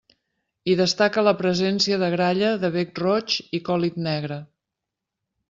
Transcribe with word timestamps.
Hi 0.69 0.77
destaca 0.77 1.23
la 1.27 1.33
presència 1.41 1.99
de 2.05 2.09
gralla 2.15 2.49
de 2.65 2.73
bec 2.77 3.03
roig 3.05 3.37
i 3.59 3.61
còlit 3.69 4.01
negre. 4.09 4.41